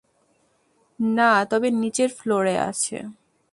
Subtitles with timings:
[0.99, 2.97] না, তবে নিচের ফ্লোরে আছে।